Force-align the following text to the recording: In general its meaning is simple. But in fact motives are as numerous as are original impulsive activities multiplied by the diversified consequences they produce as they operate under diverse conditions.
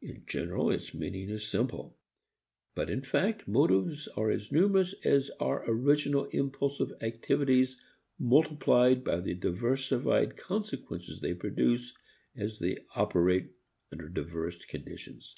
In 0.00 0.24
general 0.26 0.70
its 0.70 0.94
meaning 0.94 1.28
is 1.28 1.46
simple. 1.46 1.98
But 2.74 2.88
in 2.88 3.02
fact 3.02 3.46
motives 3.46 4.08
are 4.16 4.30
as 4.30 4.50
numerous 4.50 4.94
as 5.04 5.28
are 5.40 5.62
original 5.70 6.24
impulsive 6.32 6.90
activities 7.02 7.78
multiplied 8.18 9.04
by 9.04 9.20
the 9.20 9.34
diversified 9.34 10.38
consequences 10.38 11.20
they 11.20 11.34
produce 11.34 11.92
as 12.34 12.60
they 12.60 12.78
operate 12.96 13.50
under 13.92 14.08
diverse 14.08 14.64
conditions. 14.64 15.36